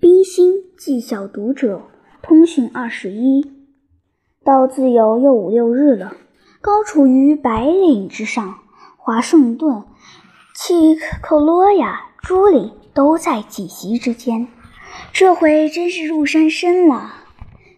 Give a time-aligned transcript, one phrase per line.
[0.00, 1.82] 冰心寄小读者
[2.22, 3.52] 通讯二十一，
[4.42, 6.14] 到自由又五六日了，
[6.62, 8.60] 高处于白岭之上，
[8.96, 9.84] 华盛顿、
[10.56, 14.48] 契克罗亚、朱里都在几席之间。
[15.12, 17.12] 这回真是入山深了。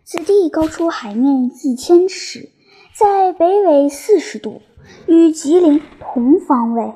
[0.04, 2.50] 此地高出海面一千尺，
[2.94, 4.62] 在北纬四十度，
[5.08, 6.94] 与吉林同方位，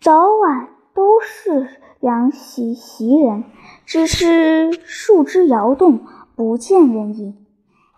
[0.00, 1.68] 早晚都是
[2.06, 3.42] 两席袭人，
[3.84, 7.44] 只是树枝摇动，不见人影。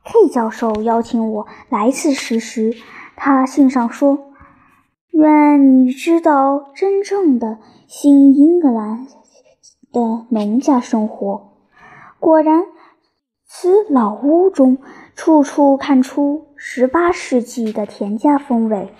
[0.03, 2.75] K 教授邀请我来此实时，
[3.17, 4.31] 他信上说
[5.13, 9.07] ：“愿你知道真正的新英格兰
[9.93, 11.59] 的农家生活。”
[12.19, 12.65] 果然。
[13.51, 14.77] 此老屋中，
[15.15, 18.93] 处处看出十八世纪的田家风味。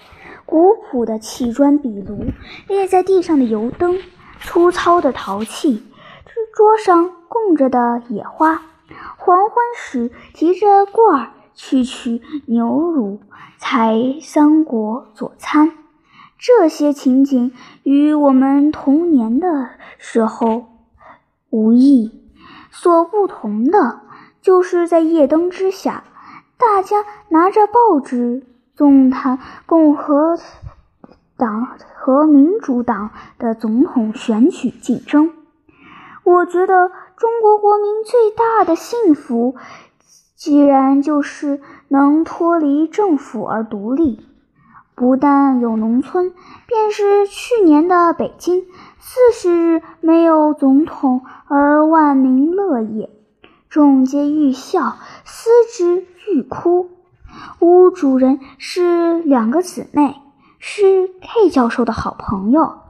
[0.47, 2.25] 古朴的砌砖壁炉，
[2.67, 3.99] 列在地上的油灯，
[4.43, 5.83] 粗糙的陶器，
[6.55, 8.63] 桌上供着的野花。
[9.17, 13.21] 黄昏时，提着罐儿去取牛乳，
[13.59, 15.73] 采桑果佐餐。
[16.39, 20.67] 这些情景与我们童年的时候
[21.51, 22.13] 无异，
[22.71, 24.01] 所不同的。
[24.41, 26.05] 就是在夜灯之下，
[26.57, 30.39] 大家拿着报纸，纵谈共和
[31.39, 35.33] 党和民主党的总统选举竞争。
[36.25, 39.55] 我觉得中国国民最大的幸福，
[40.35, 44.27] 既然就是能脱离政府而独立。
[44.95, 46.33] 不但有农村，
[46.67, 48.65] 便是去年的北京，
[48.99, 53.09] 四十日没有总统而万民乐业。
[53.71, 56.91] 众皆欲笑，思之欲哭。
[57.61, 60.17] 屋主人是两个姊妹，
[60.59, 62.81] 是 K 教授的好朋友，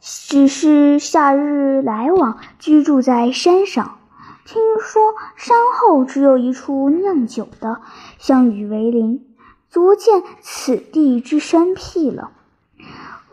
[0.00, 3.98] 只是夏日来往，居住在山上。
[4.44, 5.02] 听说
[5.36, 7.80] 山后只有一处酿酒的，
[8.18, 9.24] 相与为邻，
[9.68, 12.32] 足见此地之山僻了。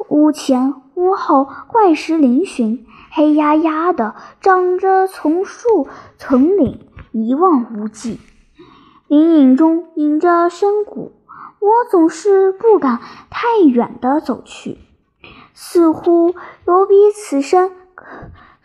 [0.09, 2.85] 屋前屋后怪石嶙峋。
[3.09, 5.87] 黑压压的，长着丛树
[6.19, 8.19] 丛岭，一望无际。
[9.07, 11.13] 林影中隐着深谷，
[11.67, 14.77] 我总是不敢太远的走去，
[15.53, 16.33] 似乎
[16.65, 17.71] 有比此山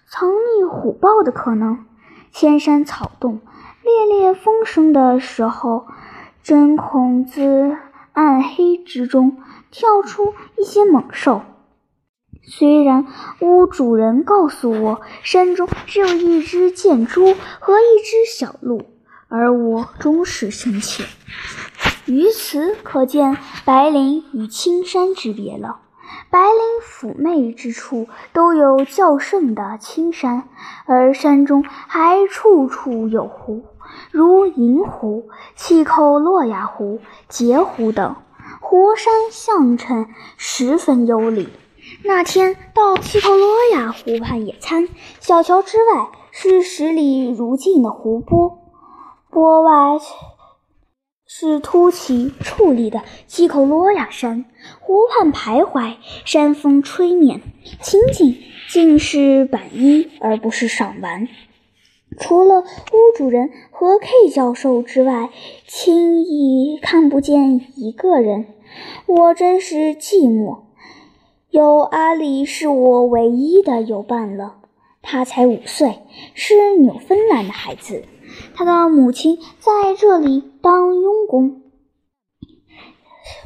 [0.08, 1.84] 藏匿虎豹的可能。
[2.30, 3.40] 千山草动，
[3.82, 5.88] 烈烈风声的时候，
[6.44, 7.76] 真恐自
[8.12, 9.42] 暗黑之中
[9.72, 11.42] 跳出一些猛兽。
[12.44, 13.08] 虽然
[13.40, 18.84] 屋主人告诉我，山中只有一只箭猪和一只小鹿，
[19.26, 21.04] 而我终是深切。
[22.06, 25.78] 于此可见白林与青山之别了。
[26.30, 30.48] 白林妩媚之处都有较盛的青山，
[30.86, 33.64] 而山中还处处有湖，
[34.10, 38.16] 如银湖、气口洛亚湖、截湖等，
[38.60, 41.48] 湖山相衬，十分优丽。
[42.04, 44.88] 那天到气头罗亚湖畔野餐，
[45.20, 48.58] 小桥之外是十里如镜的湖泊，
[49.30, 49.98] 泊外
[51.34, 54.44] 是凸起矗立的西口罗亚山。
[54.80, 57.40] 湖畔徘徊，山风吹面，
[57.80, 58.36] 情景
[58.68, 61.26] 尽是板衣而不是赏玩。
[62.20, 65.30] 除了屋主人和 K 教授之外，
[65.66, 68.48] 轻易看不见一个人。
[69.06, 70.64] 我真是寂寞。
[71.48, 74.56] 有阿里是我唯一的友伴了。
[75.00, 76.00] 他才五岁，
[76.34, 78.04] 是纽芬兰的孩子。
[78.54, 81.62] 他的母亲在这里当佣工。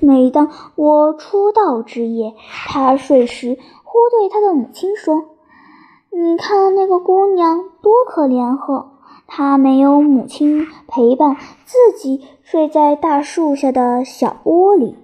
[0.00, 2.34] 每当我出道之夜，
[2.66, 5.24] 他睡时，忽对他的母亲说
[6.10, 8.92] ：“你看那个姑娘多可怜呵，
[9.26, 14.96] 她没有母亲陪伴，自己睡在大树下的小窝里。”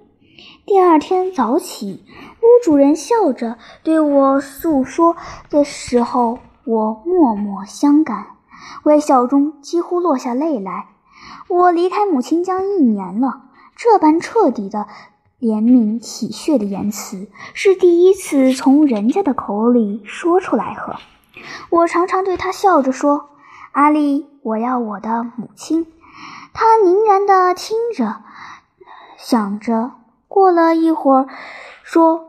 [0.65, 2.05] 第二天早起，
[2.41, 5.17] 屋主人笑着对我诉说
[5.51, 8.32] 的时候，我默默相感，
[8.85, 10.89] 微笑中几乎落下泪来。
[11.49, 13.43] 我离开母亲将一年了，
[13.77, 14.87] 这般彻底的
[15.41, 20.75] 怜悯体恤的言辞是第一次从人家的口里说出来。
[20.75, 20.97] 呵，
[21.71, 23.31] 我常常对他笑着说
[23.73, 25.87] ：“阿丽，我要我的母亲。”
[26.55, 28.23] 他凝然地听着，
[29.17, 29.93] 想着。
[30.29, 31.27] 过了一会儿，
[31.83, 32.25] 说：“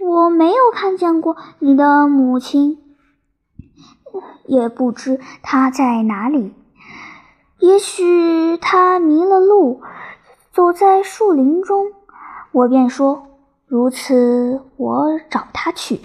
[0.00, 2.87] 我没有看见过你的母亲，
[4.46, 6.54] 也不知她在哪里。
[7.58, 9.80] 也许她迷了路，
[10.52, 11.92] 走在树林中。”
[12.52, 13.26] 我便说
[13.66, 16.00] ：“如此，我找她去。”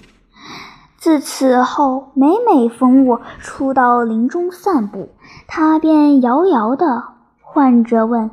[0.98, 5.10] 自此后，每每逢我出到林中散步，
[5.48, 7.04] 他便遥遥地
[7.42, 8.32] 唤着问：“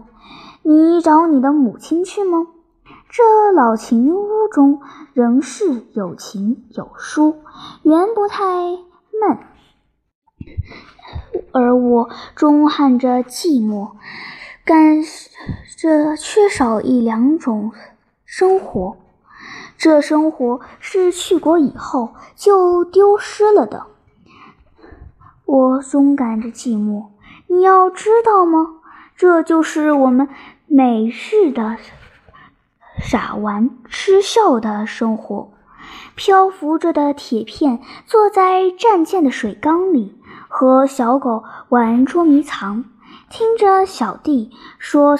[0.62, 2.46] 你找你的母亲去吗？”
[3.10, 4.80] 这老秦屋中
[5.14, 7.38] 仍是有情有书，
[7.82, 9.38] 原不太闷，
[11.52, 13.92] 而我终含着寂寞，
[14.64, 15.02] 感
[15.76, 17.72] 这缺少一两种
[18.24, 18.96] 生活。
[19.76, 23.86] 这生活是去国以后就丢失了的。
[25.46, 27.06] 我总感着寂寞。
[27.48, 28.76] 你要知道吗？
[29.16, 30.28] 这就是我们
[30.66, 31.76] 每日的。
[33.02, 35.50] 傻玩吃笑的生活，
[36.14, 40.19] 漂浮着的铁片，坐在战舰的水缸里，
[40.52, 42.84] 和小狗玩捉迷藏，
[43.30, 45.16] 听着小弟说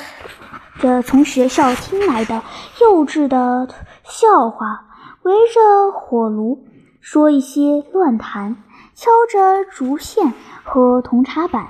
[0.80, 2.42] 着从学校听来的
[2.80, 3.68] 幼稚的
[4.02, 4.86] 笑话，
[5.22, 6.66] 围着火炉
[7.00, 8.56] 说一些乱谈，
[8.94, 10.34] 敲着竹线
[10.64, 11.68] 和铜茶板，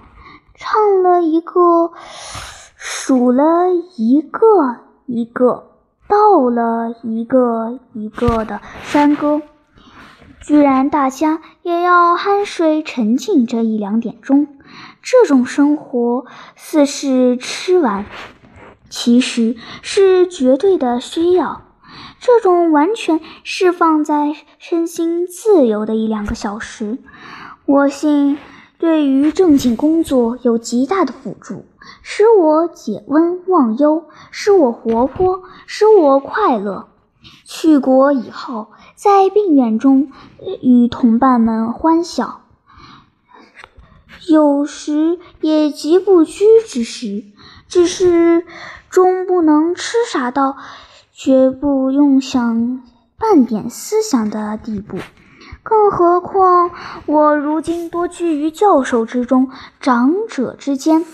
[0.54, 1.92] 唱了一个，
[2.76, 4.40] 数了一个
[5.04, 5.66] 一个。
[6.08, 9.42] 到了一个一个的山歌，
[10.40, 14.46] 居然大家也要酣睡沉浸这一两点钟。
[15.02, 16.26] 这种生活
[16.56, 18.06] 似是吃完，
[18.88, 21.62] 其实是绝对的需要。
[22.20, 26.98] 这种完全释放在身心自由的一两个小时，
[27.64, 28.38] 我信
[28.78, 31.64] 对于正经工作有极大的辅助。
[32.02, 36.89] 使我解温忘忧，使我活泼，使我快乐。
[37.44, 40.10] 去国以后，在病院中
[40.62, 42.42] 与同伴们欢笑，
[44.28, 47.24] 有时也极不拘之时，
[47.68, 48.46] 只是
[48.88, 50.56] 终不能痴傻到
[51.12, 52.82] 绝不用想
[53.18, 54.96] 半点思想的地步。
[55.62, 56.70] 更何况
[57.04, 59.50] 我如今多居于教授之中，
[59.80, 61.04] 长者之间。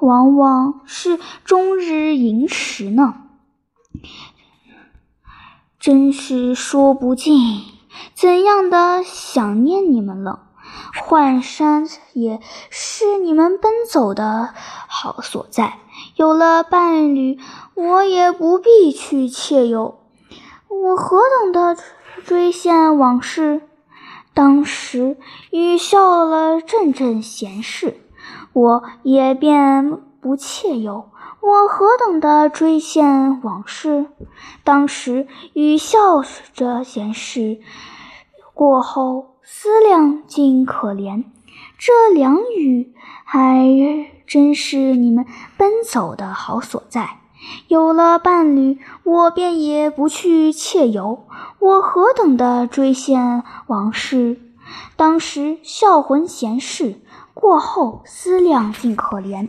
[0.00, 3.21] 往往是终日饮食呢，
[5.82, 7.60] 真是说不尽
[8.14, 10.44] 怎样的想念你们了。
[10.94, 12.40] 幻山也
[12.70, 14.50] 是你们奔走的
[14.86, 15.80] 好所在，
[16.14, 17.36] 有了伴侣，
[17.74, 19.98] 我也不必去窃游。
[20.68, 21.76] 我何等的
[22.24, 23.62] 追现往事，
[24.34, 25.16] 当时
[25.50, 28.08] 与笑了阵阵闲事。
[28.52, 31.10] 我也便不窃游，
[31.42, 34.06] 我何等的追现往事，
[34.62, 36.22] 当时与笑
[36.54, 37.58] 着闲事，
[38.54, 41.24] 过后思量竟可怜。
[41.76, 42.94] 这两语
[43.24, 43.66] 还
[44.24, 47.18] 真是你们奔走的好所在。
[47.66, 51.26] 有了伴侣，我便也不去窃游，
[51.58, 54.40] 我何等的追现往事，
[54.94, 57.00] 当时笑魂闲事。
[57.34, 59.48] 过后思量竟可怜，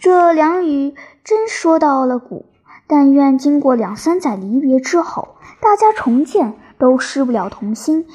[0.00, 2.46] 这两语真说到了骨。
[2.90, 8.06] 但愿经过两三载离别之后，大家重见都失不了童心，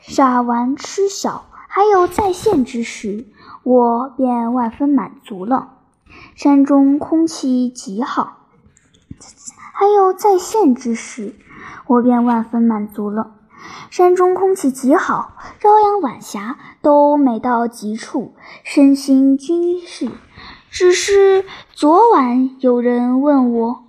[0.00, 3.26] 傻玩痴笑，还有再现之时，
[3.62, 5.74] 我便万分满足了。
[6.34, 8.38] 山中空气极好，
[9.72, 11.36] 还有再现之时，
[11.86, 13.36] 我便万分满足了。
[13.90, 18.34] 山中空气极好，朝阳晚霞都美到极处，
[18.64, 20.10] 身心均是。
[20.78, 23.84] 只是昨晚有人问我，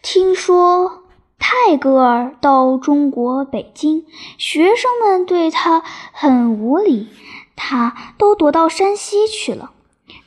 [0.00, 1.02] 听说
[1.40, 4.06] 泰戈尔到中国北京，
[4.38, 5.82] 学生们对他
[6.12, 7.08] 很无礼，
[7.56, 9.72] 他都躲到山西去了。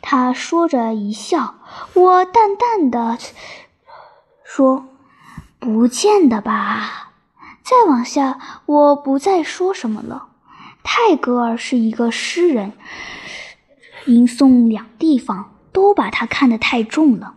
[0.01, 1.55] 他说着一笑，
[1.93, 3.17] 我淡淡的
[4.43, 4.85] 说
[5.57, 7.13] ：“不见得吧。”
[7.63, 10.27] 再往下，我不再说什么了。
[10.83, 12.73] 泰戈尔是一个诗人，
[14.05, 17.35] 吟诵两地方都把他看得太重了，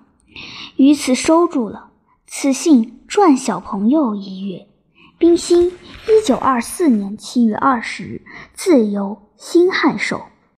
[0.77, 1.91] 于此收住了。
[2.29, 4.69] 此信赚小朋友一月，
[5.17, 5.73] 冰心，
[6.07, 10.27] 一九二四年七月二十日，自由新汉手。